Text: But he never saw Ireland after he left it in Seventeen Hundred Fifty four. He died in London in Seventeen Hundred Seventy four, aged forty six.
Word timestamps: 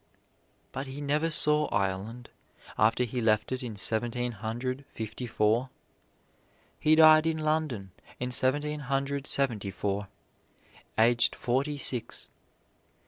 But 0.71 0.87
he 0.87 0.99
never 0.99 1.29
saw 1.29 1.67
Ireland 1.67 2.31
after 2.75 3.03
he 3.03 3.21
left 3.21 3.51
it 3.51 3.61
in 3.61 3.75
Seventeen 3.75 4.31
Hundred 4.31 4.83
Fifty 4.91 5.27
four. 5.27 5.69
He 6.79 6.95
died 6.95 7.27
in 7.27 7.37
London 7.37 7.91
in 8.19 8.31
Seventeen 8.31 8.79
Hundred 8.79 9.27
Seventy 9.27 9.69
four, 9.69 10.07
aged 10.97 11.35
forty 11.35 11.77
six. 11.77 12.29